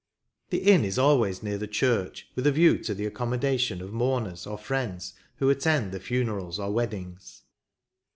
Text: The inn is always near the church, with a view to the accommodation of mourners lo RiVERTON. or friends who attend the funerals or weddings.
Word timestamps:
The 0.49 0.63
inn 0.63 0.83
is 0.83 0.97
always 0.97 1.43
near 1.43 1.59
the 1.59 1.67
church, 1.67 2.27
with 2.33 2.47
a 2.47 2.51
view 2.51 2.79
to 2.85 2.95
the 2.95 3.05
accommodation 3.05 3.83
of 3.83 3.93
mourners 3.93 4.47
lo 4.47 4.53
RiVERTON. 4.53 4.59
or 4.59 4.65
friends 4.65 5.13
who 5.35 5.49
attend 5.51 5.91
the 5.91 5.99
funerals 5.99 6.57
or 6.57 6.71
weddings. 6.71 7.43